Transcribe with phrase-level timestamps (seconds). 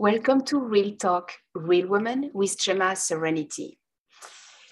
[0.00, 3.78] Welcome to Real Talk, Real Women with Gemma Serenity.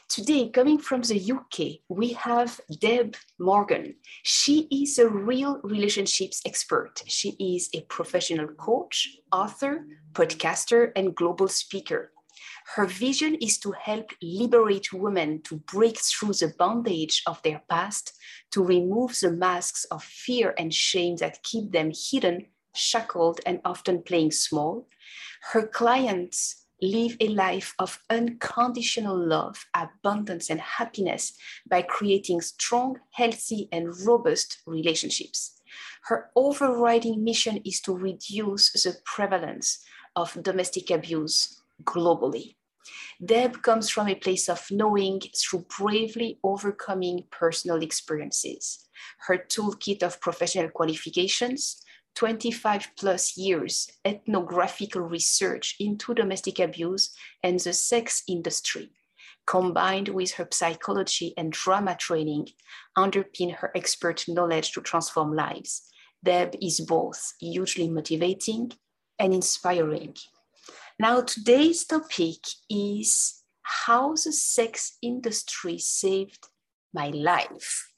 [0.08, 3.96] Today, coming from the UK, we have Deb Morgan.
[4.22, 7.02] She is a real relationships expert.
[7.06, 9.84] She is a professional coach, author,
[10.14, 12.10] podcaster, and global speaker.
[12.74, 18.14] Her vision is to help liberate women to break through the bondage of their past,
[18.52, 22.46] to remove the masks of fear and shame that keep them hidden,
[22.78, 24.88] shackled, and often playing small.
[25.52, 31.32] Her clients live a life of unconditional love, abundance, and happiness
[31.68, 35.60] by creating strong, healthy, and robust relationships.
[36.04, 42.54] Her overriding mission is to reduce the prevalence of domestic abuse globally.
[43.22, 48.86] Deb comes from a place of knowing through bravely overcoming personal experiences.
[49.26, 51.82] Her toolkit of professional qualifications,
[52.18, 58.90] 25 plus years ethnographical research into domestic abuse and the sex industry,
[59.46, 62.48] combined with her psychology and drama training,
[62.96, 65.82] underpin her expert knowledge to transform lives.
[66.24, 68.72] Deb is both hugely motivating
[69.20, 70.16] and inspiring.
[70.98, 76.48] Now, today's topic is how the sex industry saved
[76.92, 77.92] my life.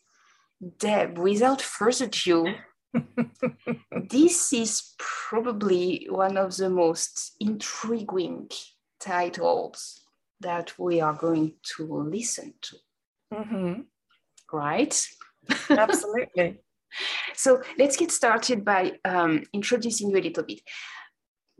[0.77, 2.55] Deb, without further ado,
[4.11, 8.49] this is probably one of the most intriguing
[8.99, 10.01] titles
[10.41, 12.77] that we are going to listen to.
[13.33, 13.81] Mm-hmm.
[14.53, 15.07] Right?
[15.71, 16.61] Absolutely.
[17.35, 20.61] so let's get started by um, introducing you a little bit.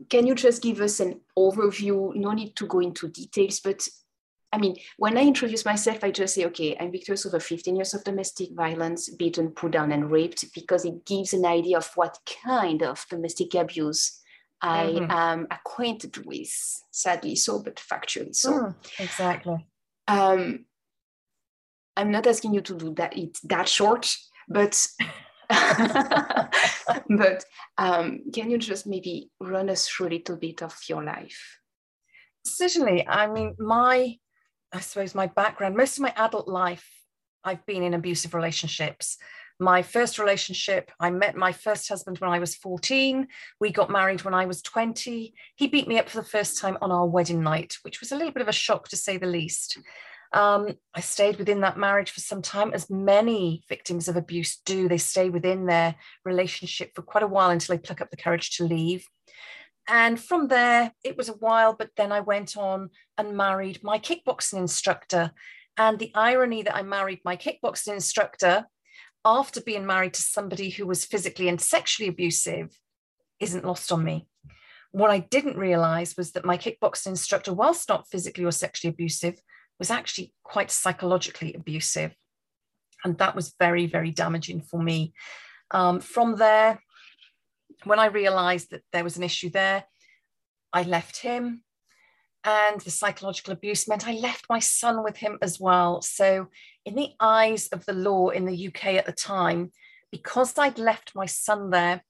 [0.09, 2.15] Can you just give us an overview?
[2.15, 3.87] No need to go into details, but
[4.53, 7.93] I mean, when I introduce myself, I just say, okay, I'm victorious over 15 years
[7.93, 12.17] of domestic violence, beaten, put down, and raped, because it gives an idea of what
[12.43, 14.19] kind of domestic abuse
[14.61, 15.11] I mm-hmm.
[15.11, 16.51] am acquainted with,
[16.91, 18.51] sadly so, but factually so.
[18.51, 19.65] Mm, exactly.
[20.07, 20.65] Um,
[21.95, 24.13] I'm not asking you to do that, it's that short,
[24.49, 24.85] but
[27.09, 27.45] but
[27.77, 31.59] um, can you just maybe run us through a little bit of your life?
[32.45, 33.07] Certainly.
[33.07, 34.17] I mean, my
[34.73, 36.87] I suppose my background, most of my adult life,
[37.43, 39.17] I've been in abusive relationships.
[39.59, 43.27] My first relationship, I met my first husband when I was 14.
[43.59, 45.33] We got married when I was 20.
[45.55, 48.15] He beat me up for the first time on our wedding night, which was a
[48.15, 49.77] little bit of a shock to say the least.
[50.33, 54.87] Um, I stayed within that marriage for some time, as many victims of abuse do.
[54.87, 58.57] They stay within their relationship for quite a while until they pluck up the courage
[58.57, 59.05] to leave.
[59.91, 63.99] And from there, it was a while, but then I went on and married my
[63.99, 65.31] kickboxing instructor.
[65.75, 68.67] And the irony that I married my kickboxing instructor
[69.25, 72.79] after being married to somebody who was physically and sexually abusive
[73.41, 74.27] isn't lost on me.
[74.91, 79.41] What I didn't realize was that my kickboxing instructor, whilst not physically or sexually abusive,
[79.77, 82.15] was actually quite psychologically abusive.
[83.03, 85.13] And that was very, very damaging for me.
[85.71, 86.79] Um, from there,
[87.83, 89.85] when I realized that there was an issue there,
[90.73, 91.63] I left him.
[92.43, 96.01] And the psychological abuse meant I left my son with him as well.
[96.01, 96.47] So,
[96.85, 99.71] in the eyes of the law in the UK at the time,
[100.11, 102.03] because I'd left my son there,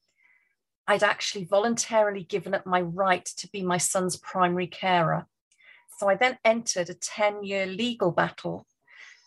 [0.86, 5.26] I'd actually voluntarily given up my right to be my son's primary carer.
[5.98, 8.66] So I then entered a 10 year legal battle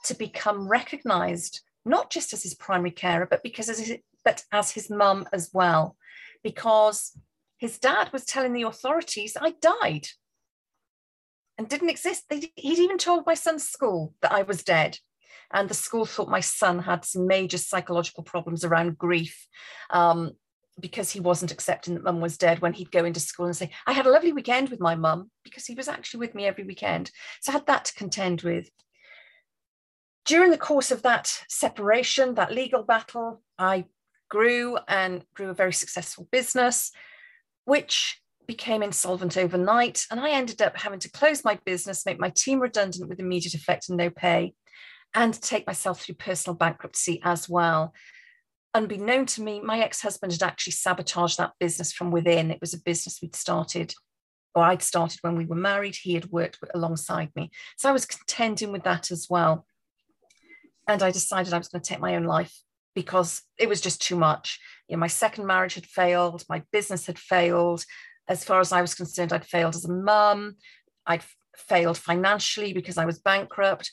[0.06, 4.72] to become recognized, not just as his primary carer, but because as his, but as
[4.72, 5.96] his mum as well
[6.46, 7.18] because
[7.58, 10.08] his dad was telling the authorities I died
[11.58, 12.26] and didn't exist.
[12.30, 15.00] He'd even told my son's school that I was dead.
[15.52, 19.48] And the school thought my son had some major psychological problems around grief
[19.90, 20.34] um,
[20.80, 23.72] because he wasn't accepting that mum was dead when he'd go into school and say,
[23.88, 26.64] I had a lovely weekend with my mum because he was actually with me every
[26.64, 27.10] weekend.
[27.42, 28.70] So I had that to contend with.
[30.26, 33.86] During the course of that separation, that legal battle, I
[34.36, 36.92] grew and grew a very successful business,
[37.64, 40.06] which became insolvent overnight.
[40.12, 43.54] And I ended up having to close my business, make my team redundant with immediate
[43.54, 44.54] effect and no pay,
[45.14, 47.94] and take myself through personal bankruptcy as well.
[48.74, 52.52] Unbeknown to me, my ex husband had actually sabotaged that business from within.
[52.52, 53.94] It was a business we'd started,
[54.54, 55.96] or I'd started when we were married.
[55.96, 57.52] He had worked alongside me.
[57.78, 59.66] So I was contending with that as well.
[60.90, 62.65] And I decided I was going to take my own life
[62.96, 64.60] because it was just too much.
[64.88, 67.86] You know, my second marriage had failed, my business had failed.
[68.28, 70.56] As far as I was concerned, I'd failed as a mum,
[71.06, 71.24] I'd
[71.56, 73.92] failed financially because I was bankrupt.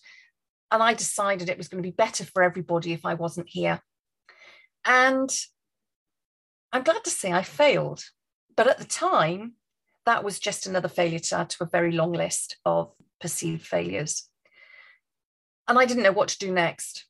[0.71, 3.81] And I decided it was going to be better for everybody if I wasn't here.
[4.87, 5.31] And
[6.73, 8.05] I'm glad to say I failed.
[8.57, 9.55] But at the time,
[10.07, 14.29] that was just another failure to add to a very long list of perceived failures.
[15.69, 17.07] And I didn't know what to do next.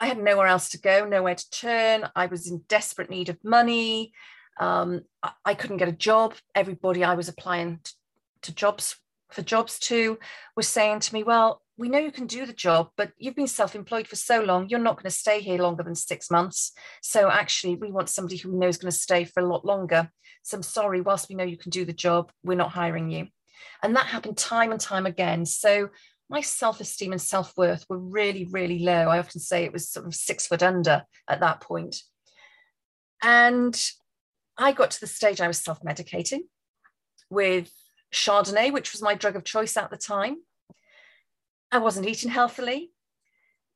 [0.00, 2.08] I had nowhere else to go, nowhere to turn.
[2.16, 4.12] I was in desperate need of money.
[4.58, 6.34] Um, I, I, couldn't get a job.
[6.54, 7.92] Everybody I was applying to,
[8.42, 8.96] to jobs
[9.30, 10.18] for jobs to
[10.56, 13.46] was saying to me, "Well, we know you can do the job, but you've been
[13.46, 14.68] self-employed for so long.
[14.68, 16.72] You're not going to stay here longer than six months.
[17.02, 19.64] So actually, we want somebody who we know is going to stay for a lot
[19.64, 20.10] longer.
[20.42, 21.00] So I'm sorry.
[21.00, 23.28] Whilst we know you can do the job, we're not hiring you."
[23.82, 25.46] And that happened time and time again.
[25.46, 25.90] So
[26.30, 29.08] my self-esteem and self-worth were really, really low.
[29.08, 31.96] I often say it was sort of six foot under at that point.
[33.22, 33.78] And
[34.56, 36.42] I got to the stage I was self-medicating
[37.30, 37.72] with
[38.14, 40.36] Chardonnay, which was my drug of choice at the time.
[41.72, 42.92] I wasn't eating healthily,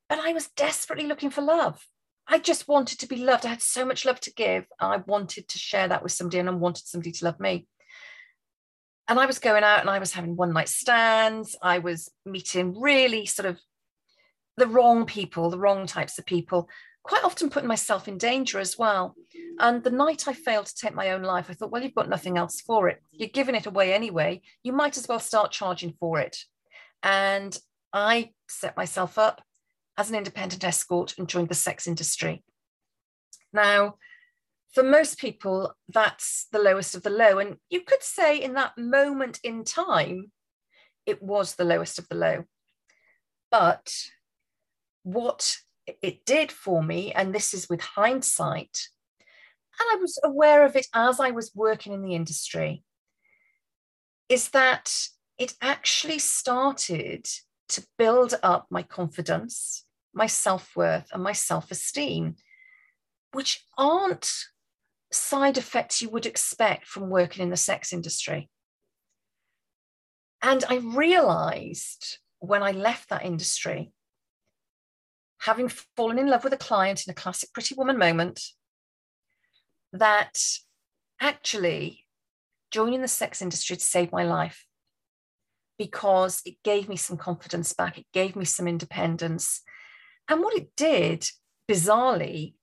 [0.07, 1.85] but I was desperately looking for love.
[2.27, 3.45] I just wanted to be loved.
[3.45, 4.65] I had so much love to give.
[4.79, 7.67] I wanted to share that with somebody and I wanted somebody to love me
[9.07, 11.55] and I was going out and I was having one night stands.
[11.61, 13.59] I was meeting really sort of
[14.57, 16.69] the wrong people, the wrong types of people,
[17.03, 19.15] quite often putting myself in danger as well.
[19.59, 22.09] And the night I failed to take my own life, I thought, well, you've got
[22.09, 23.01] nothing else for it.
[23.11, 24.41] You're giving it away anyway.
[24.63, 26.37] You might as well start charging for it.
[27.03, 27.57] And
[27.93, 29.43] I set myself up
[29.97, 32.43] as an independent escort and joined the sex industry.
[33.53, 33.95] Now,
[34.75, 37.39] for most people, that's the lowest of the low.
[37.39, 40.33] And you could say in that moment in time,
[41.05, 42.43] it was the lowest of the low.
[43.49, 43.93] But
[45.03, 45.55] what
[46.01, 48.89] it did for me, and this is with hindsight,
[49.79, 52.83] and I was aware of it as I was working in the industry,
[54.27, 54.91] is that
[55.37, 57.27] it actually started
[57.69, 62.35] to build up my confidence, my self worth, and my self esteem,
[63.31, 64.29] which aren't
[65.15, 68.49] side effects you would expect from working in the sex industry.
[70.41, 73.91] And I realized when I left that industry,
[75.39, 78.41] having fallen in love with a client in a classic pretty woman moment,
[79.93, 80.37] that
[81.19, 82.05] actually
[82.71, 84.65] joining the sex industry saved my life
[85.77, 89.61] because it gave me some confidence back, it gave me some independence.
[90.27, 91.25] And what it did,
[91.69, 92.53] bizarrely,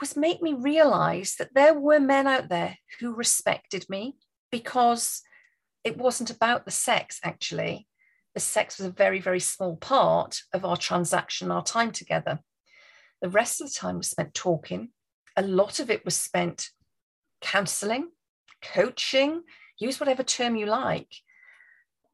[0.00, 4.16] was make me realize that there were men out there who respected me
[4.50, 5.22] because
[5.84, 7.86] it wasn't about the sex, actually.
[8.34, 12.40] The sex was a very, very small part of our transaction, our time together.
[13.20, 14.90] The rest of the time was spent talking.
[15.36, 16.70] A lot of it was spent
[17.40, 18.10] counseling,
[18.62, 19.42] coaching,
[19.78, 21.12] use whatever term you like,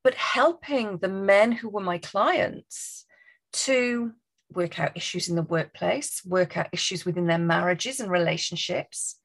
[0.02, 3.04] but helping the men who were my clients
[3.52, 4.12] to
[4.52, 9.18] work out issues in the workplace, work out issues within their marriages and relationships.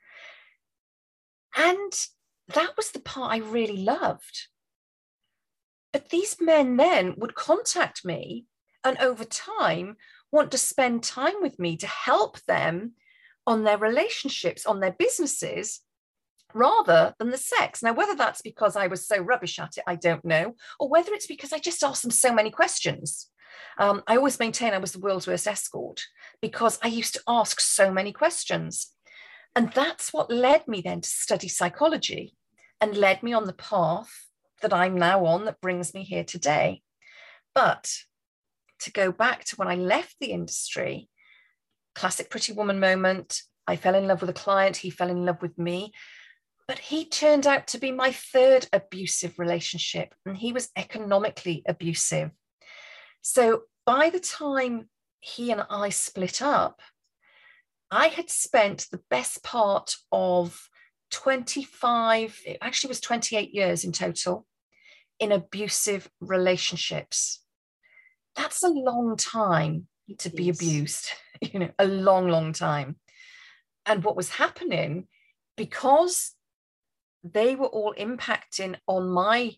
[1.55, 1.93] And
[2.53, 4.47] that was the part I really loved.
[5.91, 8.45] But these men then would contact me
[8.83, 9.95] and over time
[10.31, 12.93] want to spend time with me to help them
[13.45, 15.81] on their relationships, on their businesses,
[16.53, 17.83] rather than the sex.
[17.83, 21.13] Now, whether that's because I was so rubbish at it, I don't know, or whether
[21.13, 23.29] it's because I just asked them so many questions.
[23.77, 26.01] Um, I always maintain I was the world's worst escort
[26.41, 28.91] because I used to ask so many questions.
[29.55, 32.35] And that's what led me then to study psychology
[32.81, 34.11] and led me on the path
[34.61, 36.81] that I'm now on that brings me here today.
[37.53, 37.91] But
[38.81, 41.09] to go back to when I left the industry,
[41.95, 45.41] classic pretty woman moment, I fell in love with a client, he fell in love
[45.41, 45.93] with me.
[46.67, 52.31] But he turned out to be my third abusive relationship, and he was economically abusive.
[53.23, 54.89] So by the time
[55.21, 56.81] he and I split up,
[57.89, 60.69] I had spent the best part of
[61.11, 64.45] 25, it actually was 28 years in total,
[65.19, 67.41] in abusive relationships.
[68.35, 69.87] That's a long time
[70.17, 71.07] to be abused,
[71.41, 72.97] you know, a long, long time.
[73.85, 75.07] And what was happening,
[75.55, 76.33] because
[77.23, 79.53] they were all impacting on my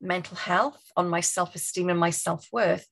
[0.00, 2.86] mental health, on my self esteem, and my self worth,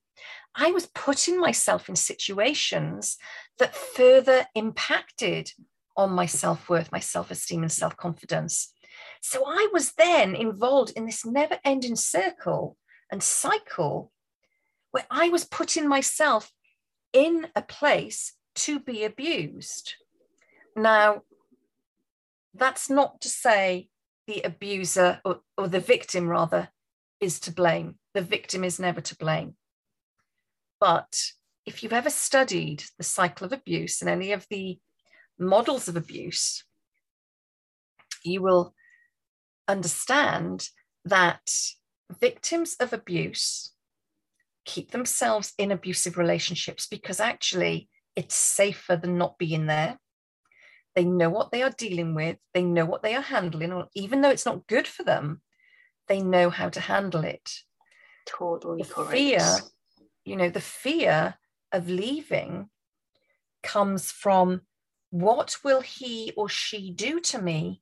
[0.55, 3.17] I was putting myself in situations
[3.59, 5.51] that further impacted
[5.95, 8.73] on my self worth, my self esteem, and self confidence.
[9.21, 12.77] So I was then involved in this never ending circle
[13.11, 14.11] and cycle
[14.91, 16.51] where I was putting myself
[17.13, 19.95] in a place to be abused.
[20.75, 21.23] Now,
[22.53, 23.89] that's not to say
[24.27, 26.69] the abuser or, or the victim, rather,
[27.19, 27.95] is to blame.
[28.13, 29.55] The victim is never to blame.
[30.79, 31.33] But
[31.65, 34.79] if you've ever studied the cycle of abuse and any of the
[35.37, 36.63] models of abuse,
[38.23, 38.73] you will
[39.67, 40.69] understand
[41.05, 41.53] that
[42.19, 43.73] victims of abuse
[44.65, 49.97] keep themselves in abusive relationships because actually it's safer than not being there.
[50.95, 54.21] They know what they are dealing with, they know what they are handling, or even
[54.21, 55.41] though it's not good for them,
[56.07, 57.49] they know how to handle it.
[58.25, 59.11] Totally the correct.
[59.11, 59.59] Fear,
[60.29, 61.35] you know, the fear
[61.71, 62.69] of leaving
[63.63, 64.61] comes from
[65.09, 67.81] what will he or she do to me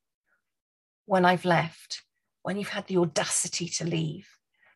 [1.05, 2.03] when I've left,
[2.43, 4.29] when you've had the audacity to leave?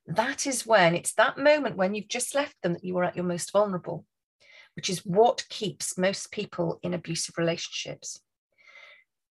[0.05, 3.15] That is when it's that moment when you've just left them that you are at
[3.15, 4.05] your most vulnerable,
[4.75, 8.19] which is what keeps most people in abusive relationships.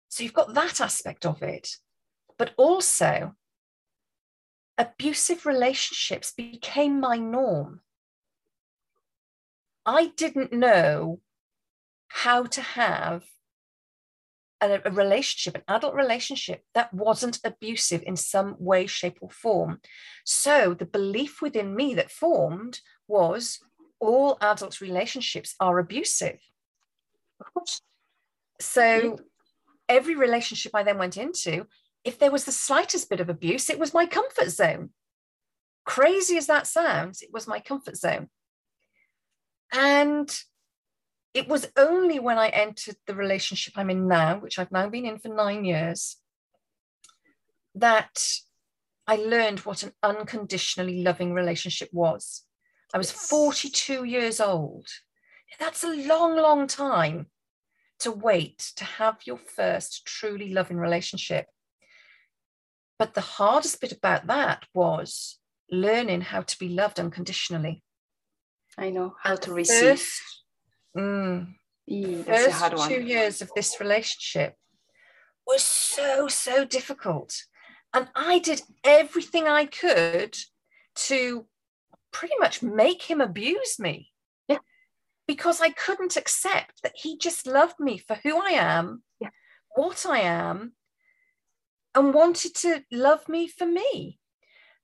[0.07, 1.75] So you've got that aspect of it,
[2.37, 3.35] but also
[4.77, 7.81] abusive relationships became my norm.
[9.89, 11.19] I didn't know
[12.09, 13.23] how to have
[14.61, 19.79] a, a, relationship, an adult relationship that wasn't abusive in some way, shape, or form.
[20.23, 23.61] So the belief within me that formed was
[23.99, 26.37] all adult relationships are abusive.
[27.39, 27.81] Of course.
[28.61, 29.17] So
[29.87, 31.65] every relationship I then went into,
[32.03, 34.91] if there was the slightest bit of abuse, it was my comfort zone.
[35.83, 38.29] Crazy as that sounds, it was my comfort zone.
[39.71, 40.29] And
[41.33, 45.05] it was only when I entered the relationship I'm in now, which I've now been
[45.05, 46.17] in for nine years,
[47.75, 48.23] that
[49.07, 52.43] I learned what an unconditionally loving relationship was.
[52.93, 54.87] I was 42 years old.
[55.59, 57.27] That's a long, long time
[57.99, 61.47] to wait to have your first truly loving relationship.
[62.97, 65.39] But the hardest bit about that was
[65.71, 67.83] learning how to be loved unconditionally.
[68.79, 69.99] I know how to receive.
[69.99, 70.21] First,
[70.97, 71.55] Mm.
[71.89, 72.89] Mm, First hard one.
[72.89, 74.55] two years of this relationship
[75.45, 77.35] was so, so difficult.
[77.93, 80.35] And I did everything I could
[81.07, 81.47] to
[82.11, 84.11] pretty much make him abuse me.
[84.47, 84.59] Yeah.
[85.27, 89.29] Because I couldn't accept that he just loved me for who I am, yeah.
[89.75, 90.73] what I am,
[91.95, 94.19] and wanted to love me for me.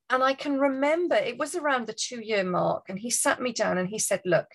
[0.10, 3.52] And I can remember it was around the two year mark, and he sat me
[3.52, 4.48] down and he said, Look,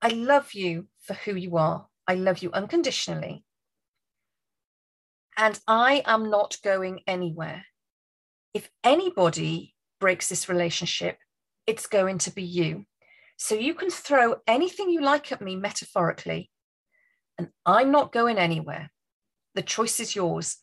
[0.00, 1.86] I love you for who you are.
[2.08, 3.44] I love you unconditionally.
[5.36, 7.64] And I am not going anywhere.
[8.52, 11.16] If anybody breaks this relationship,
[11.66, 12.84] it's going to be you.
[13.36, 16.50] So you can throw anything you like at me metaphorically,
[17.38, 18.90] and I'm not going anywhere.
[19.54, 20.58] The choice is yours.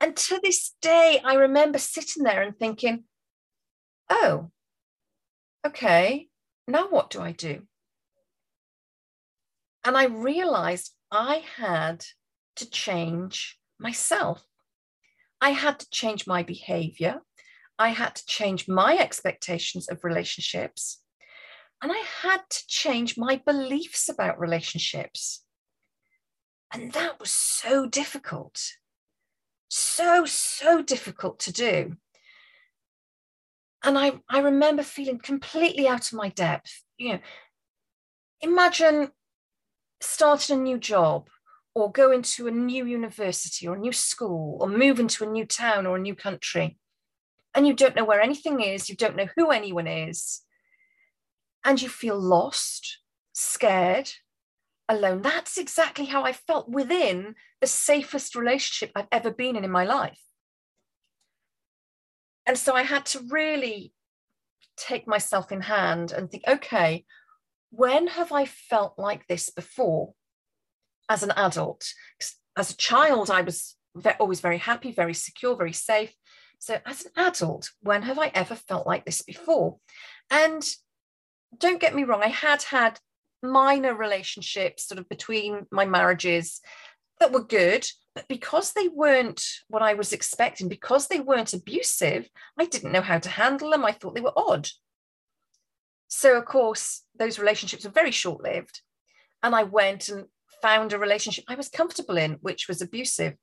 [0.00, 3.04] And to this day, I remember sitting there and thinking,
[4.08, 4.50] oh,
[5.66, 6.28] okay,
[6.66, 7.62] now what do I do?
[9.84, 12.04] And I realized I had
[12.56, 14.44] to change myself.
[15.40, 17.20] I had to change my behavior.
[17.78, 21.02] I had to change my expectations of relationships.
[21.82, 25.44] And I had to change my beliefs about relationships.
[26.72, 28.60] And that was so difficult.
[29.70, 31.96] So, so difficult to do.
[33.82, 36.82] And I, I remember feeling completely out of my depth.
[36.98, 37.18] You know,
[38.42, 39.12] imagine
[40.00, 41.28] starting a new job
[41.74, 45.46] or go into a new university or a new school or move into a new
[45.46, 46.76] town or a new country
[47.54, 50.42] and you don't know where anything is, you don't know who anyone is,
[51.64, 52.98] and you feel lost,
[53.32, 54.10] scared,
[54.90, 55.22] alone.
[55.22, 59.84] That's exactly how I felt within the safest relationship I've ever been in in my
[59.84, 60.20] life.
[62.46, 63.92] And so I had to really
[64.76, 67.04] take myself in hand and think, okay,
[67.70, 70.14] when have I felt like this before
[71.08, 71.84] as an adult?
[72.56, 73.76] As a child, I was
[74.18, 76.12] always very happy, very secure, very safe.
[76.58, 79.78] So, as an adult, when have I ever felt like this before?
[80.30, 80.68] And
[81.56, 82.98] don't get me wrong, I had had
[83.42, 86.60] minor relationships sort of between my marriages
[87.18, 92.28] that were good, but because they weren't what I was expecting, because they weren't abusive,
[92.58, 93.84] I didn't know how to handle them.
[93.84, 94.68] I thought they were odd.
[96.08, 98.80] So, of course, those relationships were very short lived.
[99.42, 100.26] And I went and
[100.60, 103.34] found a relationship I was comfortable in, which was abusive.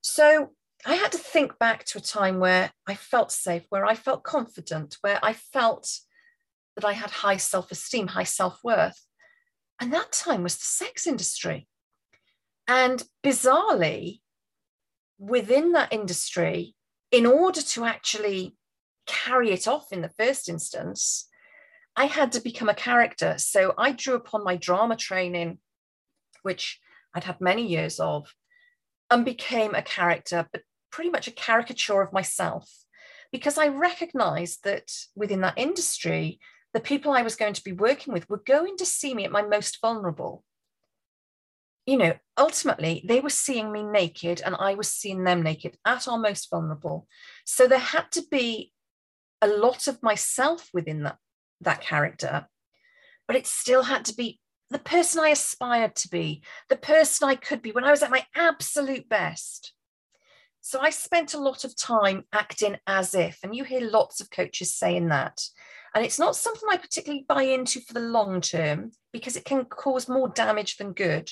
[0.00, 0.52] So,
[0.86, 4.22] I had to think back to a time where I felt safe, where I felt
[4.22, 5.90] confident, where I felt
[6.76, 9.00] that I had high self esteem, high self worth.
[9.80, 11.68] And that time was the sex industry.
[12.66, 14.20] And bizarrely,
[15.18, 16.74] within that industry,
[17.10, 18.56] in order to actually
[19.06, 21.28] carry it off in the first instance,
[21.96, 23.34] I had to become a character.
[23.38, 25.58] So I drew upon my drama training,
[26.42, 26.80] which
[27.14, 28.34] I'd had many years of.
[29.10, 32.68] and became a character, but pretty much a caricature of myself
[33.34, 36.38] because I recognized that within that industry,
[36.74, 39.32] the people I was going to be working with were going to see me at
[39.32, 40.44] my most vulnerable.
[41.86, 46.08] You know, ultimately, they were seeing me naked and I was seeing them naked at
[46.08, 47.06] our most vulnerable.
[47.44, 48.72] So there had to be
[49.40, 51.18] a lot of myself within that,
[51.60, 52.48] that character,
[53.28, 54.40] but it still had to be
[54.70, 58.10] the person I aspired to be, the person I could be when I was at
[58.10, 59.74] my absolute best.
[60.60, 64.30] So I spent a lot of time acting as if, and you hear lots of
[64.30, 65.42] coaches saying that.
[65.94, 69.64] And it's not something I particularly buy into for the long term because it can
[69.64, 71.30] cause more damage than good.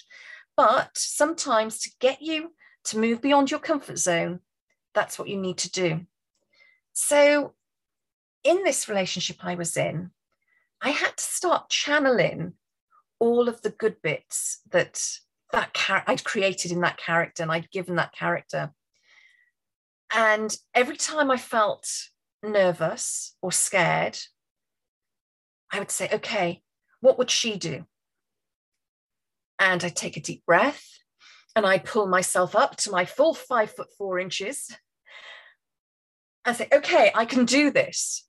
[0.56, 2.52] But sometimes to get you
[2.84, 4.40] to move beyond your comfort zone,
[4.94, 6.06] that's what you need to do.
[6.92, 7.54] So,
[8.44, 10.10] in this relationship I was in,
[10.80, 12.54] I had to start channeling
[13.18, 15.00] all of the good bits that
[15.52, 18.72] that char- I'd created in that character and I'd given that character.
[20.14, 21.88] And every time I felt
[22.42, 24.18] nervous or scared,
[25.72, 26.62] I would say, okay,
[27.00, 27.86] what would she do?
[29.58, 30.86] And I take a deep breath
[31.56, 34.70] and I pull myself up to my full five foot four inches
[36.44, 38.26] and say, okay, I can do this.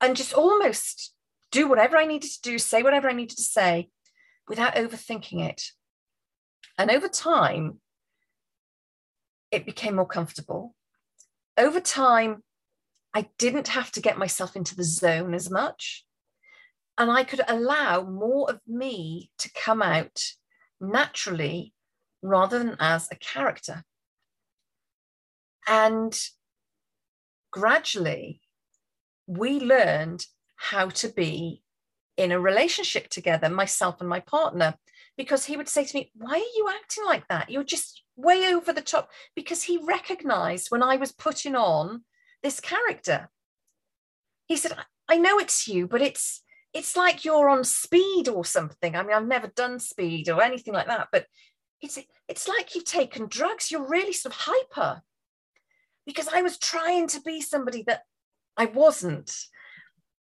[0.00, 1.12] And just almost
[1.50, 3.90] do whatever I needed to do, say whatever I needed to say
[4.48, 5.62] without overthinking it.
[6.78, 7.80] And over time,
[9.50, 10.74] it became more comfortable.
[11.56, 12.42] Over time,
[13.14, 16.04] I didn't have to get myself into the zone as much.
[16.98, 20.20] And I could allow more of me to come out
[20.80, 21.72] naturally
[22.22, 23.84] rather than as a character.
[25.66, 26.18] And
[27.52, 28.40] gradually,
[29.26, 31.62] we learned how to be
[32.16, 34.74] in a relationship together, myself and my partner,
[35.16, 37.50] because he would say to me, Why are you acting like that?
[37.50, 39.10] You're just way over the top.
[39.34, 42.04] Because he recognized when I was putting on
[42.44, 43.28] this character.
[44.46, 44.76] He said,
[45.08, 48.94] I know it's you, but it's it's like you're on speed or something.
[48.94, 51.26] I mean, I've never done speed or anything like that, but
[51.80, 53.70] it's it's like you've taken drugs.
[53.70, 55.02] You're really sort of hyper.
[56.06, 58.02] Because I was trying to be somebody that
[58.56, 59.34] I wasn't.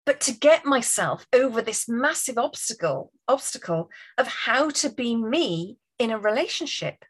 [0.06, 6.12] But to get myself over this massive obstacle, obstacle of how to be me in
[6.12, 7.06] a relationship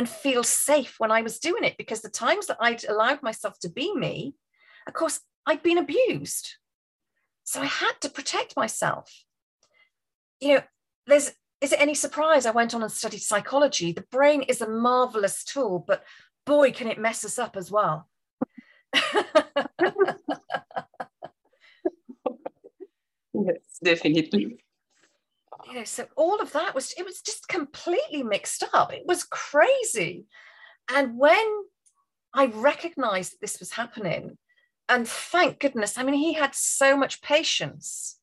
[0.00, 3.58] and feel safe when I was doing it because the times that I'd allowed myself
[3.58, 4.34] to be me,
[4.86, 6.54] of course, I'd been abused.
[7.44, 9.12] So I had to protect myself.
[10.40, 10.62] You know,
[11.06, 13.92] there's is it any surprise I went on and studied psychology?
[13.92, 16.02] The brain is a marvelous tool, but
[16.46, 18.08] boy, can it mess us up as well.
[23.34, 24.62] yes, definitely
[25.70, 28.92] you know so all of that was it was just completely mixed up.
[28.92, 30.26] It was crazy.
[30.92, 31.46] And when
[32.32, 34.38] i recognized that this was happening
[34.88, 38.20] and thank goodness i mean he had so much patience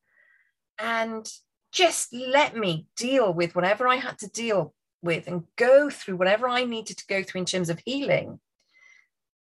[0.79, 1.29] and
[1.73, 6.47] just let me deal with whatever i had to deal with and go through whatever
[6.47, 8.39] i needed to go through in terms of healing.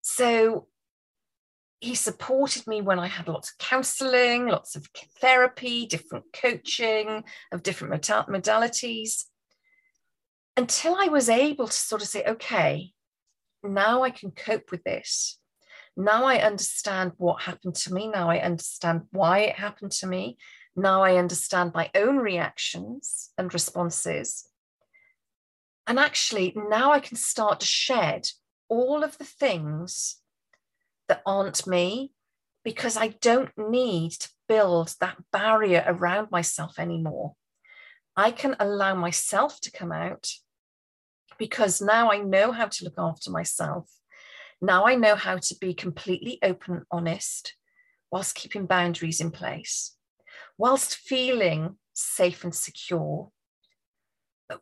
[0.01, 0.67] So
[1.83, 4.87] he supported me when I had lots of counseling, lots of
[5.19, 9.25] therapy, different coaching of different modalities,
[10.55, 12.93] until I was able to sort of say, okay,
[13.63, 15.37] now I can cope with this.
[15.97, 18.07] Now I understand what happened to me.
[18.07, 20.37] Now I understand why it happened to me.
[20.77, 24.45] Now I understand my own reactions and responses.
[25.85, 28.29] And actually, now I can start to shed
[28.69, 30.21] all of the things
[31.07, 32.11] that aren't me
[32.63, 37.35] because I don't need to build that barrier around myself anymore.
[38.15, 40.29] I can allow myself to come out
[41.37, 43.89] because now I know how to look after myself.
[44.61, 47.55] Now I know how to be completely open and honest
[48.11, 49.95] whilst keeping boundaries in place,
[50.57, 53.31] whilst feeling safe and secure,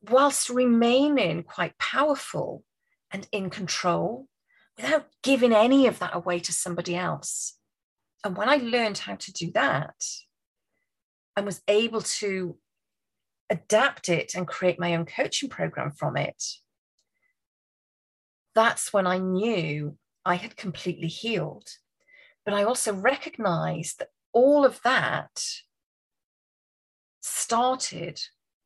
[0.10, 2.64] whilst remaining quite powerful
[3.12, 4.28] and in control
[4.82, 7.58] without giving any of that away to somebody else.
[8.24, 9.96] And when I learned how to do that,
[11.36, 12.58] and was able to
[13.50, 16.44] adapt it and create my own coaching program from it,
[18.54, 21.70] that's when I knew I had completely healed.
[22.44, 25.44] But I also recognized that all of that
[27.22, 28.20] started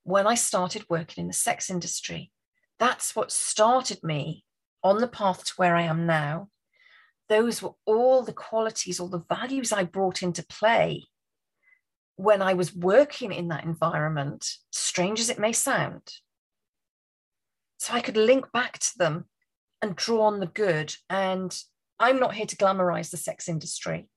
[0.04, 2.32] when I started working in the sex industry.
[2.80, 4.45] That's what started me
[4.86, 6.50] on the path to where I am now,
[7.28, 11.06] those were all the qualities, all the values I brought into play
[12.18, 16.04] when I was working in that environment, strange as it may sound.
[17.78, 19.26] so I could link back to them
[19.82, 20.96] and draw on the good.
[21.10, 21.52] And
[22.00, 24.08] I'm not here to glamorize the sex industry,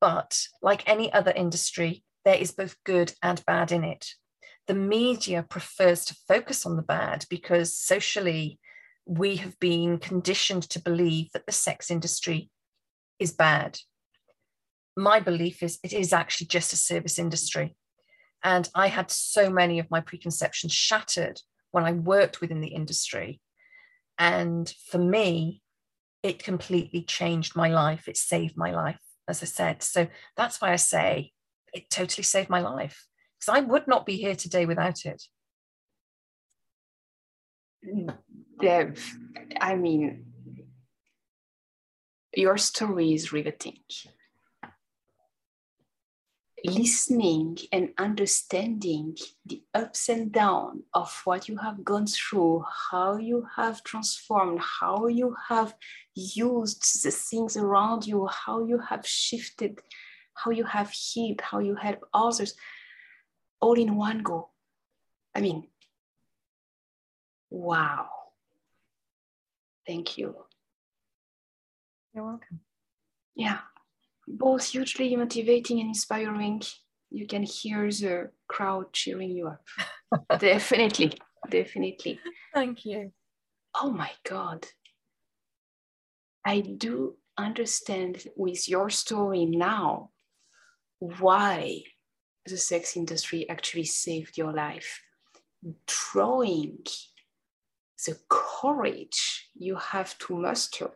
[0.00, 4.14] but like any other industry, there is both good and bad in it.
[4.68, 8.60] The media prefers to focus on the bad because socially
[9.06, 12.50] we have been conditioned to believe that the sex industry
[13.18, 13.78] is bad.
[14.96, 17.76] My belief is it is actually just a service industry.
[18.44, 23.40] And I had so many of my preconceptions shattered when I worked within the industry.
[24.18, 25.62] And for me,
[26.22, 28.08] it completely changed my life.
[28.08, 29.82] It saved my life, as I said.
[29.82, 31.32] So that's why I say
[31.72, 33.06] it totally saved my life
[33.38, 35.22] because I would not be here today without it.
[37.84, 38.16] Mm.
[38.62, 38.96] Deb,
[39.60, 40.24] I mean,
[42.32, 43.78] your story is riveting.
[46.64, 53.48] Listening and understanding the ups and downs of what you have gone through, how you
[53.56, 55.74] have transformed, how you have
[56.14, 59.80] used the things around you, how you have shifted,
[60.34, 62.54] how you have healed, how you help others,
[63.60, 64.50] all in one go.
[65.34, 65.66] I mean,
[67.50, 68.21] wow.
[69.86, 70.34] Thank you.
[72.14, 72.60] You're welcome.
[73.34, 73.58] Yeah,
[74.28, 76.62] both hugely motivating and inspiring.
[77.10, 80.38] You can hear the crowd cheering you up.
[80.40, 81.14] definitely,
[81.48, 82.20] definitely.
[82.54, 83.12] Thank you.
[83.74, 84.66] Oh my God.
[86.44, 90.10] I do understand with your story now
[90.98, 91.82] why
[92.46, 95.00] the sex industry actually saved your life.
[95.86, 96.78] Drawing
[98.06, 100.90] the courage you have to muster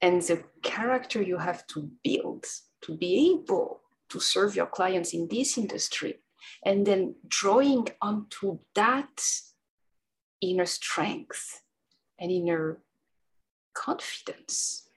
[0.00, 2.44] and the character you have to build
[2.82, 6.18] to be able to serve your clients in this industry
[6.64, 9.24] and then drawing onto that
[10.40, 11.62] inner strength
[12.18, 12.78] and inner
[13.74, 14.88] confidence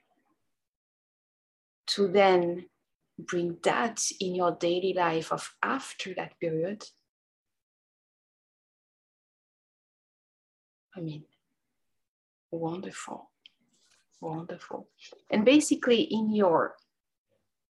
[1.86, 2.66] to then
[3.18, 6.84] bring that in your daily life of after that period
[10.96, 11.24] I mean,
[12.50, 13.30] wonderful,
[14.20, 14.88] wonderful.
[15.30, 16.74] And basically, in your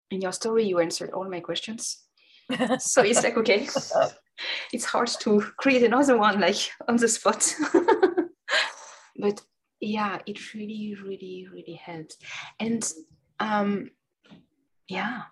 [0.10, 2.04] in your story, you answered all my questions.
[2.80, 3.68] so it's like okay,
[4.74, 7.56] it's hard to create another one like on the spot.
[9.18, 9.42] but
[9.80, 12.18] yeah, it really, really, really helps.
[12.60, 12.92] And
[13.40, 13.92] um,
[14.88, 15.24] yeah,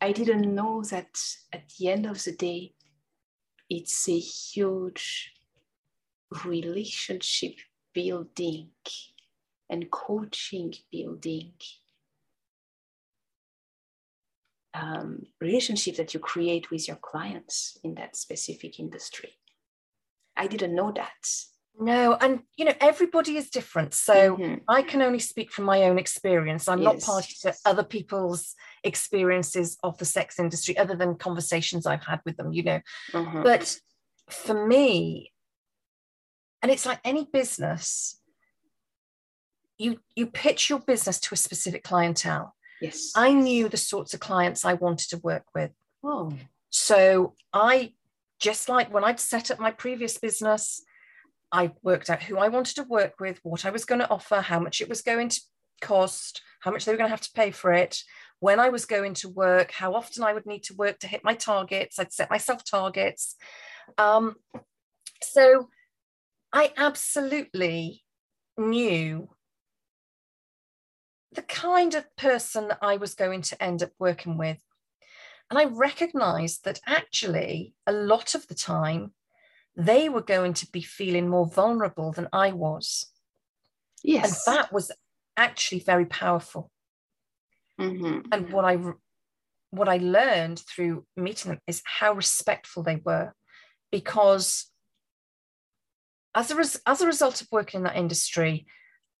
[0.00, 1.18] I didn't know that
[1.52, 2.74] at the end of the day,
[3.70, 5.33] it's a huge
[6.44, 7.54] relationship
[7.92, 8.70] building
[9.70, 11.52] and coaching building
[14.74, 19.38] um, relationship that you create with your clients in that specific industry.
[20.36, 21.12] I didn't know that.
[21.78, 23.94] No, and you know, everybody is different.
[23.94, 24.54] So mm-hmm.
[24.68, 26.68] I can only speak from my own experience.
[26.68, 27.06] I'm yes.
[27.06, 32.20] not party to other people's experiences of the sex industry, other than conversations I've had
[32.24, 32.80] with them, you know.
[33.12, 33.42] Mm-hmm.
[33.42, 33.76] But
[34.28, 35.32] for me,
[36.64, 38.18] and it's like any business
[39.76, 42.54] you you pitch your business to a specific clientele.
[42.80, 43.12] Yes.
[43.14, 45.72] I knew the sorts of clients i wanted to work with.
[46.02, 46.32] Oh.
[46.70, 47.92] So i
[48.40, 50.82] just like when i'd set up my previous business
[51.52, 54.40] i worked out who i wanted to work with what i was going to offer
[54.40, 55.40] how much it was going to
[55.80, 58.02] cost how much they were going to have to pay for it
[58.40, 61.22] when i was going to work how often i would need to work to hit
[61.22, 61.98] my targets.
[61.98, 63.36] I'd set myself targets.
[63.98, 64.34] Um,
[65.22, 65.68] so
[66.54, 68.04] I absolutely
[68.56, 69.28] knew
[71.32, 74.58] the kind of person that I was going to end up working with.
[75.50, 79.12] And I recognized that actually, a lot of the time,
[79.76, 83.06] they were going to be feeling more vulnerable than I was.
[84.04, 84.46] Yes.
[84.46, 84.92] And that was
[85.36, 86.70] actually very powerful.
[87.80, 88.28] Mm-hmm.
[88.30, 88.78] And what I
[89.70, 93.34] what I learned through meeting them is how respectful they were,
[93.90, 94.70] because
[96.34, 98.66] as a, res- as a result of working in that industry,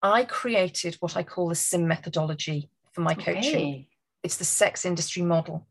[0.02, 3.44] I created what I call the SIM methodology for my coaching.
[3.44, 3.88] Okay.
[4.22, 5.66] It's the sex industry model.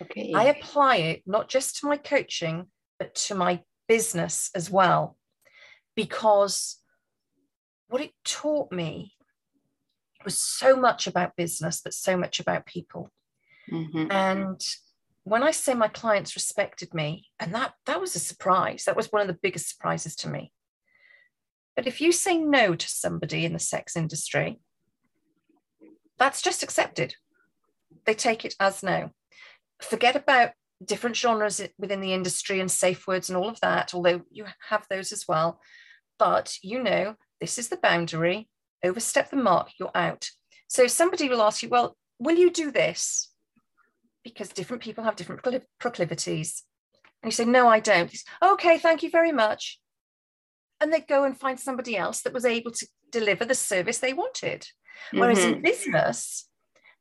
[0.00, 0.32] Okay.
[0.34, 2.66] I apply it not just to my coaching,
[2.98, 5.16] but to my business as well,
[5.96, 6.76] because
[7.88, 9.14] what it taught me
[10.24, 13.10] was so much about business, but so much about people.
[13.70, 14.10] Mm-hmm.
[14.10, 14.60] And
[15.24, 18.84] when I say my clients respected me, and that that was a surprise.
[18.84, 20.52] That was one of the biggest surprises to me.
[21.78, 24.58] But if you say no to somebody in the sex industry,
[26.18, 27.14] that's just accepted.
[28.04, 29.10] They take it as no.
[29.80, 30.50] Forget about
[30.84, 34.86] different genres within the industry and safe words and all of that, although you have
[34.90, 35.60] those as well.
[36.18, 38.48] but you know, this is the boundary,
[38.84, 40.30] overstep the mark, you're out.
[40.66, 43.32] So somebody will ask you, well, will you do this?
[44.24, 45.42] Because different people have different
[45.78, 46.64] proclivities.
[47.22, 48.12] And you say, no, I don't.
[48.42, 49.78] okay, thank you very much.
[50.80, 54.12] And they'd go and find somebody else that was able to deliver the service they
[54.12, 54.62] wanted.
[54.62, 55.18] Mm-hmm.
[55.18, 55.62] Whereas in mm-hmm.
[55.62, 56.48] business,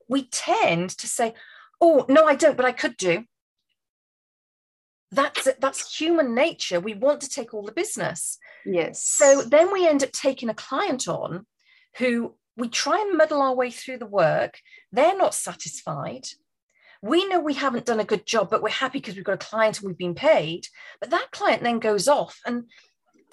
[0.07, 1.33] we tend to say,
[1.81, 3.25] oh, no, I don't, but I could do.
[5.11, 6.81] That's that's human nature.
[6.81, 8.37] We want to take all the business.
[8.65, 9.01] Yes.
[9.01, 11.45] So then we end up taking a client on
[11.97, 14.59] who we try and muddle our way through the work.
[14.91, 16.27] They're not satisfied.
[17.01, 19.37] We know we haven't done a good job, but we're happy because we've got a
[19.37, 20.67] client and we've been paid.
[20.99, 22.63] But that client then goes off and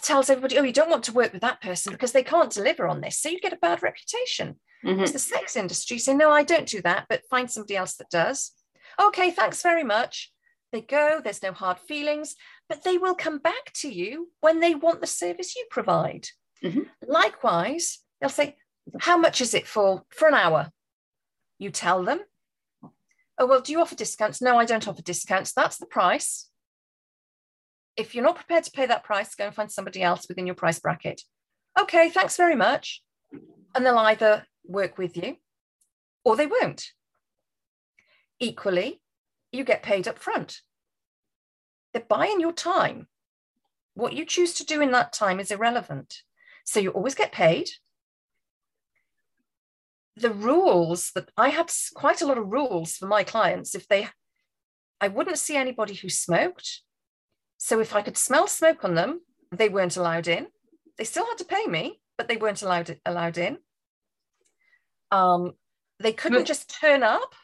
[0.02, 2.86] tells everybody, oh, you don't want to work with that person because they can't deliver
[2.86, 3.18] on this.
[3.18, 4.56] So you get a bad reputation.
[4.84, 5.02] Mm-hmm.
[5.02, 5.98] It's the sex industry.
[5.98, 8.52] Say, no, I don't do that, but find somebody else that does.
[9.00, 10.32] Okay, thanks very much.
[10.72, 12.34] They go, there's no hard feelings,
[12.68, 16.26] but they will come back to you when they want the service you provide.
[16.62, 16.82] Mm-hmm.
[17.06, 18.56] Likewise, they'll say,
[19.00, 20.70] How much is it for for an hour?
[21.58, 22.20] You tell them.
[23.38, 24.40] Oh, well, do you offer discounts?
[24.42, 25.52] No, I don't offer discounts.
[25.52, 26.48] That's the price.
[27.96, 30.56] If you're not prepared to pay that price, go and find somebody else within your
[30.56, 31.22] price bracket.
[31.78, 33.02] Okay, thanks very much.
[33.74, 35.36] And they'll either work with you
[36.24, 36.92] or they won't.
[38.40, 39.00] Equally,
[39.52, 40.60] you get paid up front.
[41.92, 43.06] They're buying your time.
[43.94, 46.22] What you choose to do in that time is irrelevant.
[46.64, 47.68] So you always get paid.
[50.16, 53.74] The rules that I had quite a lot of rules for my clients.
[53.74, 54.08] If they,
[55.00, 56.80] I wouldn't see anybody who smoked.
[57.64, 60.48] So if I could smell smoke on them, they weren't allowed in.
[60.98, 63.56] They still had to pay me, but they weren't allowed allowed in.
[65.10, 65.54] Um,
[65.98, 67.34] they couldn't but, just turn up.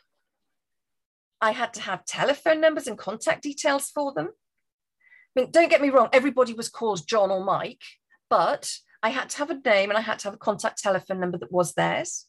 [1.41, 4.29] I had to have telephone numbers and contact details for them.
[4.29, 7.81] I mean, don't get me wrong, everybody was called John or Mike,
[8.29, 8.71] but
[9.03, 11.39] I had to have a name and I had to have a contact telephone number
[11.39, 12.27] that was theirs.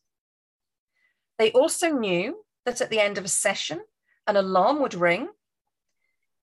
[1.38, 3.82] They also knew that at the end of a session,
[4.28, 5.28] an alarm would ring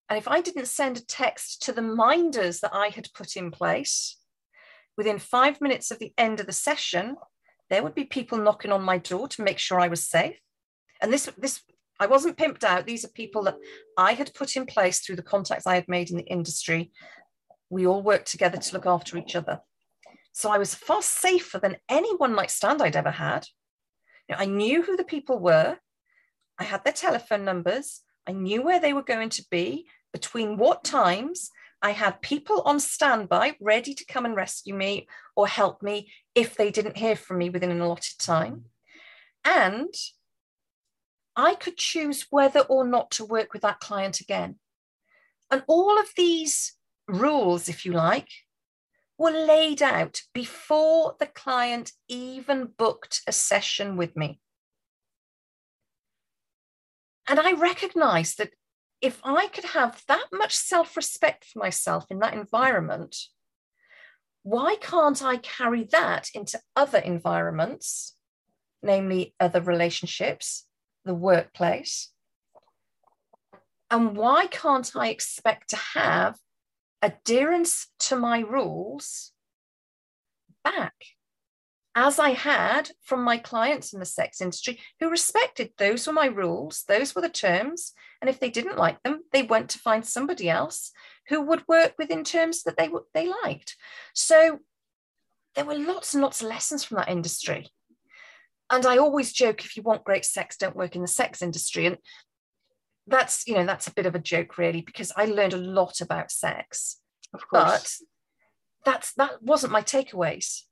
[0.08, 3.50] and if I didn't send a text to the minders that I had put in
[3.50, 4.16] place,
[4.96, 7.16] within five minutes of the end of the session,
[7.68, 10.38] there would be people knocking on my door to make sure I was safe.
[11.02, 11.62] And this, this,
[12.00, 12.86] I wasn't pimped out.
[12.86, 13.56] These are people that
[13.98, 16.90] I had put in place through the contacts I had made in the industry.
[17.68, 19.60] We all worked together to look after each other.
[20.32, 23.46] So I was far safer than any one night stand I'd ever had.
[24.28, 25.78] You know, I knew who the people were.
[26.58, 28.00] I had their telephone numbers.
[28.26, 32.80] I knew where they were going to be between what times I had people on
[32.80, 37.38] standby ready to come and rescue me or help me if they didn't hear from
[37.38, 38.64] me within an allotted time.
[39.44, 39.94] And
[41.36, 44.56] I could choose whether or not to work with that client again.
[45.50, 46.74] And all of these
[47.06, 48.28] rules, if you like,
[49.16, 54.40] were laid out before the client even booked a session with me.
[57.28, 58.52] And I recognized that
[59.00, 63.16] if I could have that much self respect for myself in that environment,
[64.42, 68.16] why can't I carry that into other environments,
[68.82, 70.66] namely other relationships,
[71.04, 72.10] the workplace?
[73.90, 76.38] And why can't I expect to have
[77.00, 79.32] adherence to my rules
[80.64, 80.94] back?
[81.98, 86.26] As I had from my clients in the sex industry who respected those were my
[86.26, 87.92] rules, those were the terms.
[88.20, 90.92] And if they didn't like them, they went to find somebody else
[91.28, 93.74] who would work within terms that they, they liked.
[94.14, 94.60] So
[95.56, 97.66] there were lots and lots of lessons from that industry.
[98.70, 101.86] And I always joke if you want great sex, don't work in the sex industry.
[101.86, 101.98] And
[103.08, 106.00] that's, you know, that's a bit of a joke, really, because I learned a lot
[106.00, 107.00] about sex.
[107.34, 108.02] Of course.
[108.84, 110.62] But that's that wasn't my takeaways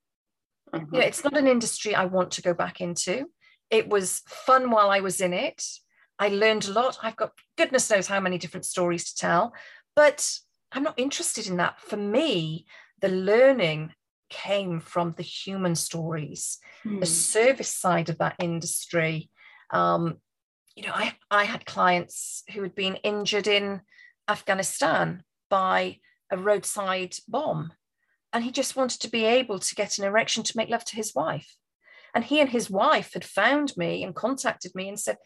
[0.81, 0.95] Mm-hmm.
[0.95, 3.27] Yeah, it's not an industry I want to go back into.
[3.71, 5.62] It was fun while I was in it.
[6.19, 6.99] I learned a lot.
[7.03, 9.53] I've got goodness knows how many different stories to tell,
[9.95, 10.31] but
[10.73, 11.81] I'm not interested in that.
[11.81, 12.67] For me,
[13.01, 13.93] the learning
[14.31, 17.01] came from the human stories, mm.
[17.01, 19.31] the service side of that industry.
[19.71, 20.17] Um,
[20.75, 23.83] you know, I, I had clients who had been injured in
[24.29, 25.99] Afghanistan by
[26.31, 27.73] a roadside bomb
[28.37, 30.96] and he just wanted to be able to get an erection to make love to
[30.96, 31.57] his wife.
[32.14, 35.16] And he and his wife had found me and contacted me and said,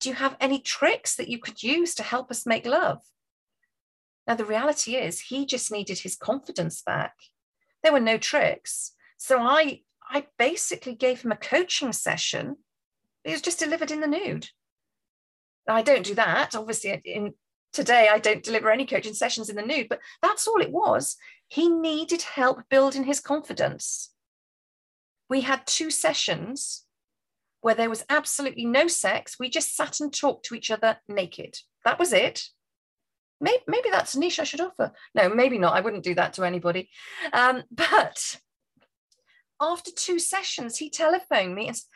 [0.00, 3.02] Do you have any tricks that you could use to help us make love?
[4.26, 7.14] Now, the reality is, he just needed his confidence back.
[7.84, 8.94] There were no tricks.
[9.16, 12.56] So I, I basically gave him a coaching session.
[13.22, 14.48] It was just delivered in the nude.
[15.68, 16.56] I don't do that.
[16.56, 17.34] Obviously, in
[17.72, 21.16] today I don't deliver any coaching sessions in the nude, but that's all it was.
[21.48, 24.12] He needed help building his confidence.
[25.28, 26.84] We had two sessions
[27.60, 29.36] where there was absolutely no sex.
[29.38, 31.58] We just sat and talked to each other naked.
[31.84, 32.44] That was it.
[33.40, 34.92] Maybe, maybe that's a niche I should offer.
[35.14, 35.74] No, maybe not.
[35.74, 36.90] I wouldn't do that to anybody.
[37.32, 38.38] Um, but
[39.60, 41.88] after two sessions, he telephoned me and said,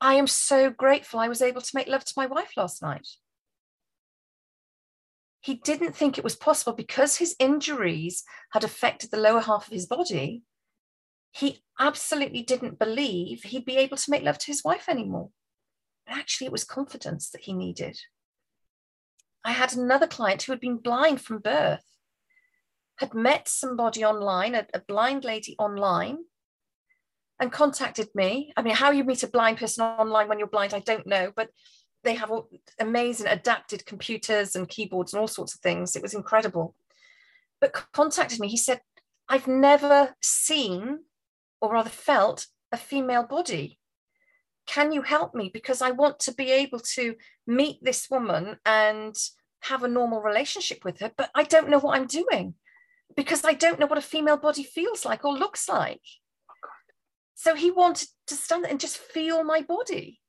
[0.00, 3.06] I am so grateful I was able to make love to my wife last night.
[5.40, 9.72] He didn't think it was possible because his injuries had affected the lower half of
[9.72, 10.42] his body.
[11.32, 15.30] He absolutely didn't believe he'd be able to make love to his wife anymore.
[16.06, 17.98] But actually, it was confidence that he needed.
[19.44, 21.84] I had another client who had been blind from birth,
[22.96, 26.18] had met somebody online, a, a blind lady online,
[27.40, 28.52] and contacted me.
[28.56, 31.32] I mean, how you meet a blind person online when you're blind, I don't know,
[31.34, 31.48] but
[32.02, 32.30] they have
[32.78, 35.96] amazing adapted computers and keyboards and all sorts of things.
[35.96, 36.74] It was incredible.
[37.60, 38.48] But contacted me.
[38.48, 38.80] He said,
[39.28, 41.00] I've never seen
[41.60, 43.78] or rather felt a female body.
[44.66, 45.50] Can you help me?
[45.52, 49.14] Because I want to be able to meet this woman and
[49.62, 52.54] have a normal relationship with her, but I don't know what I'm doing
[53.16, 56.00] because I don't know what a female body feels like or looks like.
[56.48, 56.68] Oh,
[57.34, 60.19] so he wanted to stand there and just feel my body.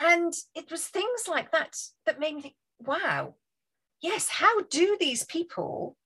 [0.00, 3.34] And it was things like that that made me think, wow,
[4.02, 5.96] yes, how do these people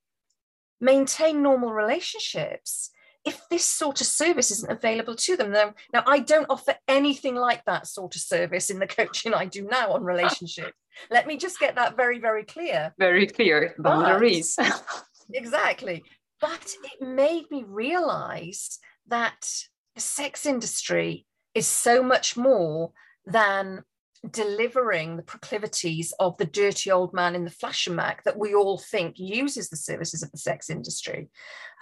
[0.80, 2.90] maintain normal relationships
[3.26, 5.50] if this sort of service isn't available to them?
[5.50, 9.46] Now, now I don't offer anything like that sort of service in the coaching I
[9.46, 10.72] do now on relationships.
[11.10, 12.94] Let me just get that very, very clear.
[12.98, 14.54] Very clear boundaries.
[14.56, 14.84] But,
[15.32, 16.02] exactly.
[16.40, 22.92] But it made me realize that the sex industry is so much more
[23.26, 23.84] than
[24.28, 28.76] delivering the proclivities of the dirty old man in the flasher mac that we all
[28.76, 31.30] think uses the services of the sex industry.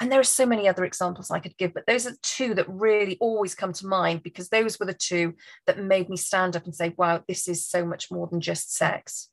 [0.00, 2.68] And there are so many other examples I could give, but those are two that
[2.68, 5.34] really always come to mind because those were the two
[5.66, 8.72] that made me stand up and say, wow, this is so much more than just
[8.72, 9.30] sex.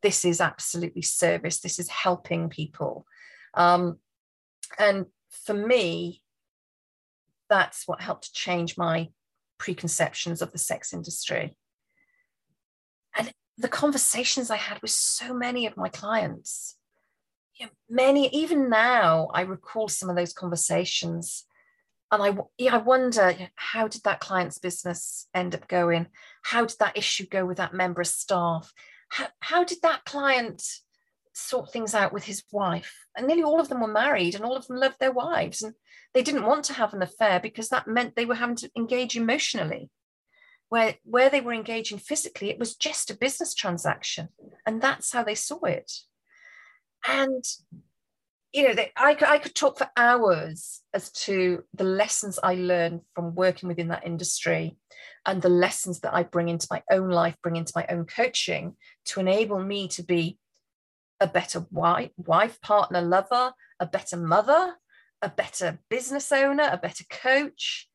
[0.00, 1.60] This is absolutely service.
[1.60, 3.04] This is helping people.
[3.52, 3.98] Um,
[4.78, 5.06] and
[5.44, 6.22] for me,
[7.50, 9.10] that's what helped change my
[9.62, 11.56] preconceptions of the sex industry.
[13.16, 16.76] And the conversations I had with so many of my clients,
[17.54, 21.44] you know, many, even now, I recall some of those conversations.
[22.10, 26.08] And I, yeah, I wonder how did that client's business end up going?
[26.42, 28.72] How did that issue go with that member of staff?
[29.10, 30.60] How, how did that client
[31.32, 33.06] sort things out with his wife?
[33.16, 35.62] And nearly all of them were married and all of them loved their wives.
[35.62, 35.74] And
[36.14, 39.16] they didn't want to have an affair because that meant they were having to engage
[39.16, 39.90] emotionally.
[40.68, 44.28] Where, where they were engaging physically, it was just a business transaction.
[44.64, 45.92] And that's how they saw it.
[47.06, 47.44] And,
[48.52, 53.02] you know, they, I, I could talk for hours as to the lessons I learned
[53.14, 54.76] from working within that industry
[55.26, 58.76] and the lessons that I bring into my own life, bring into my own coaching
[59.06, 60.38] to enable me to be
[61.22, 64.74] a better wife, wife, partner, lover, a better mother,
[65.22, 67.88] a better business owner, a better coach.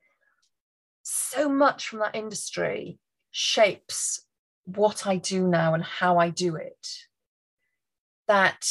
[1.04, 3.00] So much from that industry
[3.32, 4.26] shapes
[4.64, 6.88] what I do now and how I do it
[8.30, 8.66] that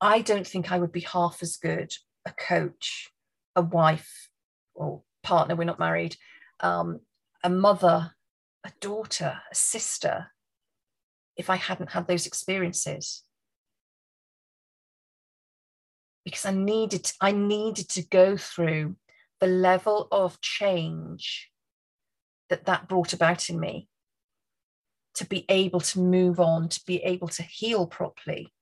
[0.00, 1.92] I don't think I would be half as good
[2.24, 3.10] a coach,
[3.56, 4.28] a wife,
[4.74, 6.16] or partner, we're not married,
[6.60, 7.00] um,
[7.42, 8.12] a mother,
[8.64, 10.28] a daughter, a sister,
[11.42, 13.24] if I hadn't had those experiences.
[16.24, 18.94] Because I needed I needed to go through
[19.40, 21.50] the level of change
[22.48, 23.88] that that brought about in me
[25.16, 28.52] to be able to move on to be able to heal properly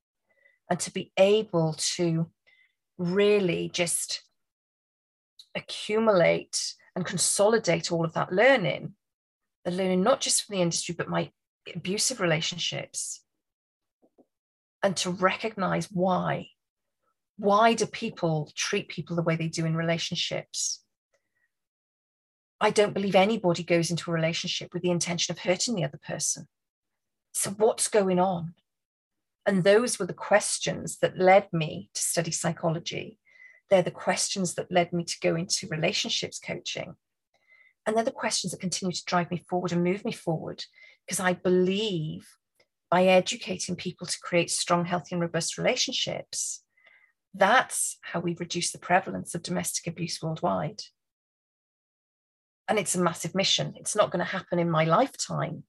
[0.71, 2.31] and to be able to
[2.97, 4.23] really just
[5.55, 8.95] accumulate and consolidate all of that learning.
[9.67, 11.31] The learning not just from the industry but my
[11.75, 13.23] abusive relationships
[14.83, 16.49] and to recognize why
[17.41, 20.85] why do people treat people the way they do in relationships?
[22.61, 25.99] I don't believe anybody goes into a relationship with the intention of hurting the other
[26.07, 26.49] person.
[27.33, 28.53] So, what's going on?
[29.47, 33.19] And those were the questions that led me to study psychology.
[33.71, 36.97] They're the questions that led me to go into relationships coaching.
[37.87, 40.63] And they're the questions that continue to drive me forward and move me forward
[41.11, 42.25] because I believe
[42.89, 46.63] by educating people to create strong, healthy, and robust relationships,
[47.35, 50.83] that's how we reduce the prevalence of domestic abuse worldwide.
[52.69, 53.75] And it's a massive mission.
[53.75, 55.65] It's not going to happen in my lifetime.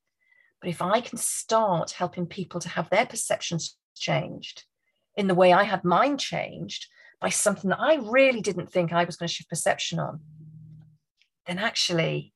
[0.62, 4.66] But if I can start helping people to have their perceptions changed,
[5.16, 6.86] in the way I had mine changed
[7.20, 10.20] by something that I really didn't think I was going to shift perception on,
[11.48, 12.32] then actually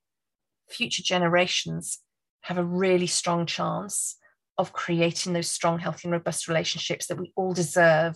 [0.68, 2.00] future generations
[2.46, 4.18] have a really strong chance
[4.60, 8.16] of creating those strong, healthy, and robust relationships that we all deserve.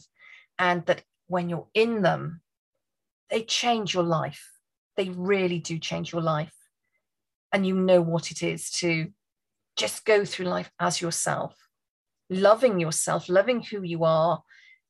[0.59, 2.41] And that when you're in them,
[3.31, 4.51] they change your life.
[4.97, 6.53] They really do change your life.
[7.51, 9.07] And you know what it is to
[9.75, 11.55] just go through life as yourself,
[12.29, 14.43] loving yourself, loving who you are,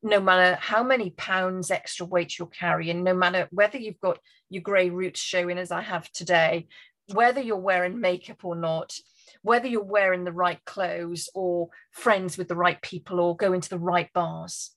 [0.04, 4.20] no matter how many pounds extra weight you're carrying, no matter whether you've got
[4.50, 6.68] your grey roots showing as I have today,
[7.14, 8.94] whether you're wearing makeup or not,
[9.42, 13.70] whether you're wearing the right clothes or friends with the right people or going to
[13.70, 14.72] the right bars.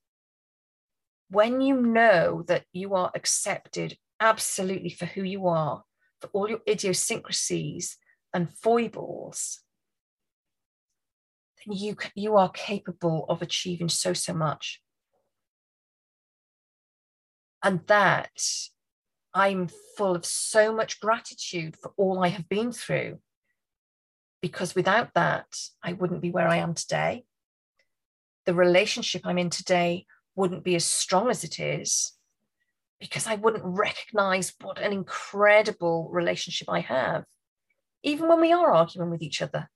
[1.30, 5.82] When you know that you are accepted absolutely for who you are,
[6.20, 7.96] for all your idiosyncrasies
[8.34, 9.60] and foibles,
[11.64, 14.80] then you, you are capable of achieving so, so much.
[17.62, 18.30] And that
[19.34, 23.18] I'm full of so much gratitude for all I have been through.
[24.40, 25.46] Because without that,
[25.82, 27.24] I wouldn't be where I am today.
[28.44, 32.12] The relationship I'm in today wouldn't be as strong as it is
[33.00, 37.24] because I wouldn't recognize what an incredible relationship I have,
[38.02, 39.68] even when we are arguing with each other.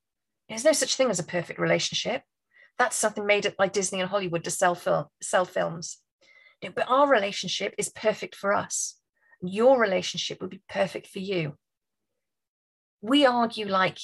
[0.49, 2.23] There's no such thing as a perfect relationship.
[2.79, 5.99] That's something made up by Disney and Hollywood to sell, film, sell films.
[6.61, 8.97] but our relationship is perfect for us
[9.43, 11.57] your relationship would be perfect for you.
[13.03, 13.99] We argue like,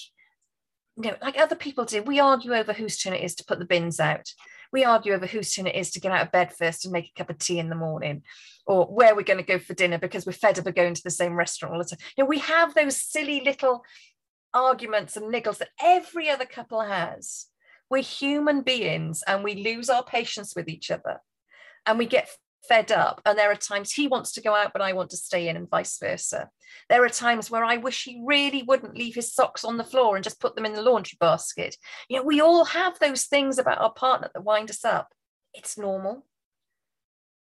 [0.97, 2.03] you know, like other people do.
[2.03, 4.29] We argue over whose turn it is to put the bins out.
[4.73, 7.11] We argue over whose turn it is to get out of bed first and make
[7.15, 8.23] a cup of tea in the morning,
[8.67, 11.03] or where we're going to go for dinner because we're fed up of going to
[11.03, 11.99] the same restaurant all the time.
[12.17, 13.85] You know, we have those silly little
[14.55, 17.47] arguments and niggles that every other couple has.
[17.91, 21.21] We're human beings and we lose our patience with each other
[21.87, 22.29] and we get
[22.69, 23.21] fed up.
[23.25, 25.57] And there are times he wants to go out, but I want to stay in,
[25.57, 26.49] and vice versa.
[26.89, 30.17] There are times where I wish he really wouldn't leave his socks on the floor
[30.17, 31.77] and just put them in the laundry basket.
[32.09, 35.09] You know, we all have those things about our partner that wind us up.
[35.55, 36.27] It's normal.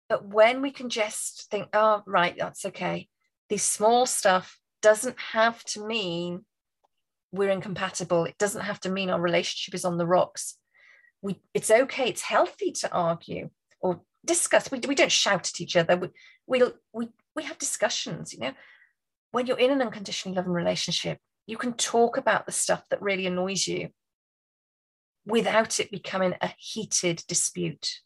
[0.09, 3.09] But when we can just think, oh, right, that's okay.
[3.49, 6.45] This small stuff doesn't have to mean
[7.31, 8.25] we're incompatible.
[8.25, 10.57] It doesn't have to mean our relationship is on the rocks.
[11.21, 13.49] We, it's okay, it's healthy to argue
[13.81, 14.69] or discuss.
[14.69, 15.97] We, we don't shout at each other.
[15.97, 16.09] We,
[16.45, 16.63] we,
[16.93, 18.53] we, we have discussions, you know.
[19.31, 23.25] When you're in an unconditionally loving relationship, you can talk about the stuff that really
[23.25, 23.89] annoys you
[25.25, 28.01] without it becoming a heated dispute.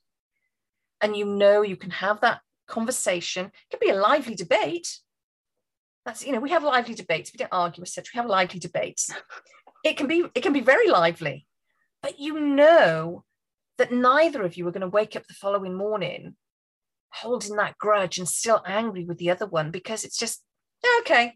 [1.01, 3.47] And you know you can have that conversation.
[3.47, 4.99] It can be a lively debate.
[6.05, 7.31] That's, you know, we have lively debates.
[7.31, 8.05] We don't argue, etc.
[8.13, 9.11] We have lively debates.
[9.83, 11.47] It can be, it can be very lively,
[12.03, 13.23] but you know
[13.77, 16.35] that neither of you are going to wake up the following morning
[17.13, 20.43] holding that grudge and still angry with the other one because it's just
[20.99, 21.33] okay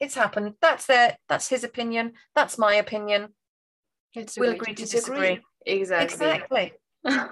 [0.00, 0.54] it's happened.
[0.60, 2.12] That's their that's his opinion.
[2.34, 3.28] That's my opinion.
[4.14, 5.16] It's we'll agree to disagree.
[5.16, 5.42] disagree.
[5.66, 6.26] Exactly.
[6.26, 6.72] Exactly.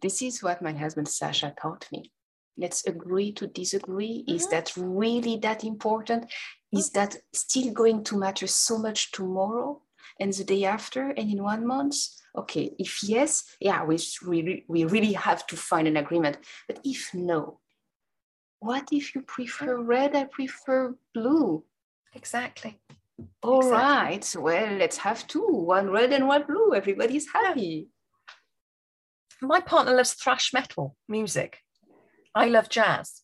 [0.00, 2.12] This is what my husband sasha taught me.
[2.56, 4.22] Let's agree to disagree.
[4.22, 4.36] Mm-hmm.
[4.36, 6.32] is that really that important?
[6.72, 9.82] Is that still going to matter so much tomorrow
[10.20, 11.96] and the day after and in one month
[12.36, 16.38] okay if yes yeah we really we really have to find an agreement.
[16.66, 17.60] But if no
[18.60, 21.64] what if you prefer red i prefer blue?
[22.14, 22.80] Exactly.
[23.42, 23.78] All exactly.
[23.78, 24.36] right.
[24.38, 27.88] well let's have two one red and one blue everybody's happy.
[29.40, 31.58] My partner loves thrash metal music.
[32.34, 33.22] I love jazz.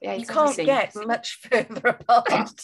[0.00, 2.60] Yeah, you can't get much further apart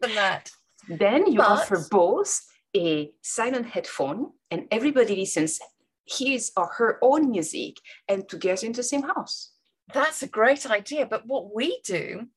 [0.00, 0.50] than that.
[0.88, 2.40] Then you but, offer both
[2.76, 5.60] a silent headphone and everybody listens
[6.06, 7.76] his or her own music
[8.08, 9.52] and together in the same house.
[9.92, 11.06] That's a great idea.
[11.06, 12.28] But what we do,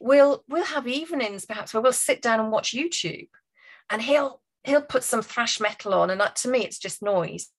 [0.00, 3.28] we'll we'll have evenings perhaps where we'll sit down and watch YouTube
[3.90, 7.50] and he'll he'll put some thrash metal on and that, to me it's just noise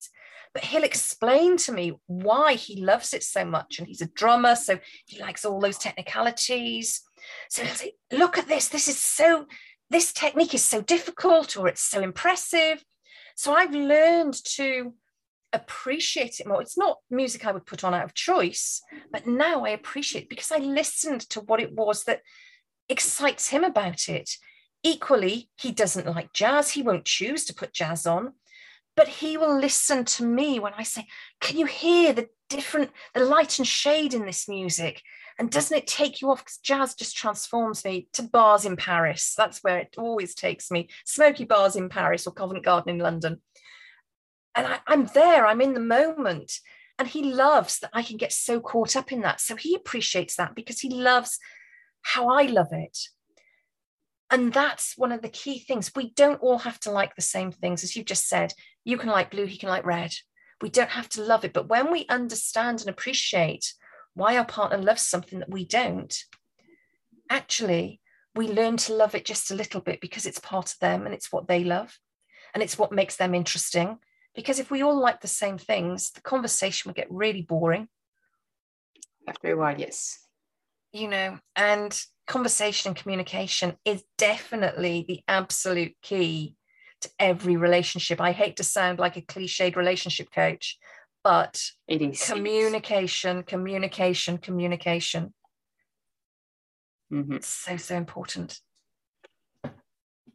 [0.53, 4.55] but he'll explain to me why he loves it so much and he's a drummer
[4.55, 7.01] so he likes all those technicalities
[7.49, 9.45] so he'll say look at this this is so
[9.91, 12.83] this technique is so difficult or it's so impressive.
[13.35, 14.93] So I've learned to
[15.53, 16.61] appreciate it more.
[16.61, 18.81] It's not music I would put on out of choice,
[19.11, 22.21] but now I appreciate it because I listened to what it was that
[22.87, 24.29] excites him about it.
[24.81, 26.71] Equally, he doesn't like jazz.
[26.71, 28.33] He won't choose to put jazz on,
[28.95, 31.05] but he will listen to me when I say,
[31.41, 35.01] Can you hear the different, the light and shade in this music?
[35.39, 36.39] And doesn't it take you off?
[36.39, 39.33] Because jazz just transforms me to bars in Paris.
[39.35, 40.89] That's where it always takes me.
[41.05, 43.41] Smoky bars in Paris or Covent Garden in London.
[44.53, 46.53] And I, I'm there, I'm in the moment.
[46.99, 49.41] And he loves that I can get so caught up in that.
[49.41, 51.39] So he appreciates that because he loves
[52.03, 52.97] how I love it.
[54.29, 55.91] And that's one of the key things.
[55.95, 57.83] We don't all have to like the same things.
[57.83, 58.53] As you've just said,
[58.85, 60.11] you can like blue, he can like red.
[60.61, 61.53] We don't have to love it.
[61.53, 63.73] But when we understand and appreciate
[64.13, 66.15] why our partner loves something that we don't,
[67.29, 67.99] actually,
[68.35, 71.13] we learn to love it just a little bit because it's part of them and
[71.13, 71.97] it's what they love
[72.53, 73.97] and it's what makes them interesting.
[74.35, 77.87] Because if we all like the same things, the conversation would get really boring.
[79.27, 80.19] After a while, yes.
[80.93, 86.55] You know, and conversation and communication is definitely the absolute key
[87.01, 88.21] to every relationship.
[88.21, 90.77] I hate to sound like a cliched relationship coach,
[91.23, 95.33] but it is communication, communication, communication.
[97.11, 97.35] Mm-hmm.
[97.35, 98.59] It's so, so important.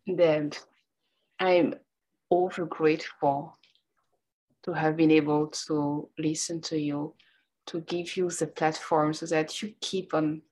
[0.07, 0.55] Deb,
[1.41, 1.75] I'm
[2.31, 3.57] over grateful
[4.65, 7.15] to have been able to listen to you,
[7.67, 10.43] to give you the platform so that you keep on,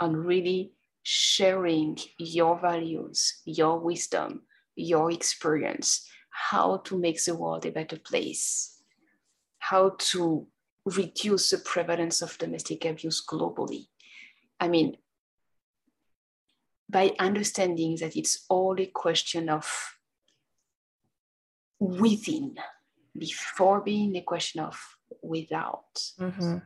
[0.00, 4.42] on really sharing your values, your wisdom,
[4.78, 8.80] your experience, how to make the world a better place,
[9.58, 10.46] how to
[10.84, 13.88] reduce the prevalence of domestic abuse globally.
[14.60, 14.96] I mean,
[16.88, 19.98] by understanding that it's all a question of
[21.78, 22.56] within
[23.16, 24.80] before being a question of
[25.22, 25.94] without.
[26.18, 26.58] Mm-hmm.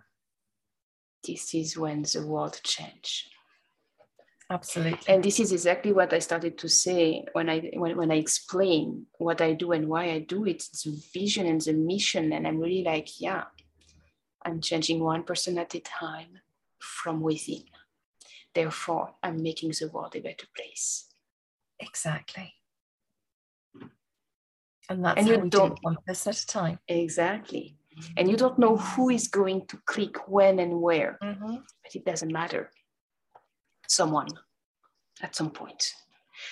[1.26, 3.28] This is when the world change.
[4.52, 5.08] Absolutely.
[5.08, 9.06] And this is exactly what I started to say when I when, when I explain
[9.18, 10.56] what I do and why I do it.
[10.56, 12.32] It's the vision and the mission.
[12.34, 13.44] And I'm really like, yeah,
[14.44, 16.40] I'm changing one person at a time
[16.78, 17.64] from within.
[18.54, 21.08] Therefore, I'm making the world a better place.
[21.80, 22.52] Exactly.
[24.90, 26.78] And that's and you don't do one person at a time.
[26.88, 27.78] Exactly.
[28.18, 31.56] And you don't know who is going to click when and where, mm-hmm.
[31.82, 32.70] but it doesn't matter
[33.92, 34.28] someone
[35.22, 35.92] at some point.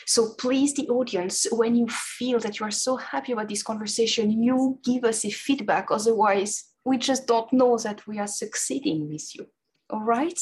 [0.07, 4.43] So please, the audience, when you feel that you are so happy about this conversation,
[4.43, 5.89] you give us a feedback.
[5.91, 9.47] Otherwise, we just don't know that we are succeeding with you.
[9.91, 10.39] All right?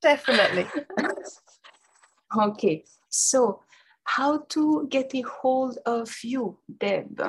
[0.00, 0.66] Definitely.
[2.38, 2.84] okay.
[3.08, 3.60] So,
[4.04, 7.20] how to get a hold of you, Deb?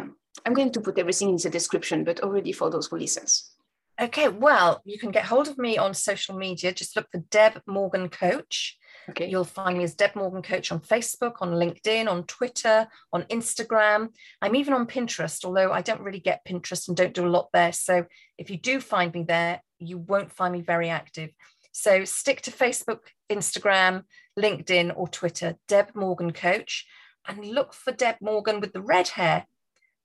[0.45, 3.52] I'm going to put everything in the description, but already for those who listens.
[4.01, 6.73] Okay, well, you can get hold of me on social media.
[6.73, 8.77] Just look for Deb Morgan Coach.
[9.09, 9.29] Okay.
[9.29, 14.09] You'll find me as Deb Morgan Coach on Facebook, on LinkedIn, on Twitter, on Instagram.
[14.41, 17.49] I'm even on Pinterest, although I don't really get Pinterest and don't do a lot
[17.53, 17.71] there.
[17.71, 18.05] So
[18.37, 21.29] if you do find me there, you won't find me very active.
[21.71, 22.99] So stick to Facebook,
[23.31, 24.03] Instagram,
[24.39, 26.87] LinkedIn, or Twitter, Deb Morgan Coach,
[27.27, 29.45] and look for Deb Morgan with the red hair,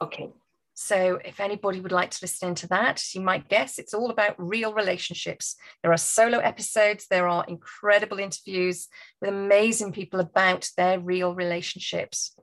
[0.02, 0.32] Okay.
[0.78, 4.34] So, if anybody would like to listen into that, you might guess it's all about
[4.36, 5.56] real relationships.
[5.82, 8.86] There are solo episodes, there are incredible interviews
[9.18, 12.36] with amazing people about their real relationships.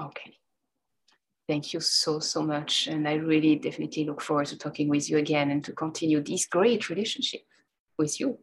[0.00, 0.38] Okay.
[1.46, 2.86] Thank you so, so much.
[2.86, 6.46] And I really definitely look forward to talking with you again and to continue this
[6.46, 7.42] great relationship
[7.98, 8.38] with you.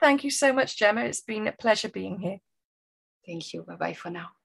[0.00, 1.02] Thank you so much, Gemma.
[1.02, 2.38] It's been a pleasure being here.
[3.26, 3.64] Thank you.
[3.64, 4.35] Bye bye for now.